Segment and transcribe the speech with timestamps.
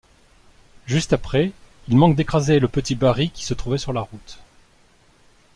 [0.87, 1.51] Juste après,
[1.87, 4.39] il manque d'écraser le petit Barry qui se trouvait sur la route.